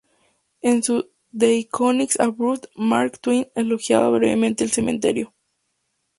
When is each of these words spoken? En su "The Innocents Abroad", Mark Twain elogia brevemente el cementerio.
En 0.61 0.81
su 0.81 1.11
"The 1.31 1.57
Innocents 1.59 2.19
Abroad", 2.19 2.61
Mark 2.75 3.19
Twain 3.21 3.49
elogia 3.53 3.99
brevemente 4.09 4.63
el 4.63 4.71
cementerio. 4.71 5.35